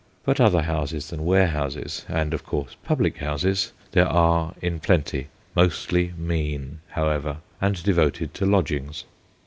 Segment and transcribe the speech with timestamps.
[0.25, 6.11] But other houses than warehouses and of course public houses there are in plenty, mostly
[6.17, 9.03] mean, however, and devoted to lodgings.